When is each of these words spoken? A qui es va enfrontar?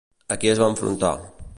A 0.35 0.37
qui 0.43 0.51
es 0.53 0.63
va 0.63 0.71
enfrontar? 0.73 1.15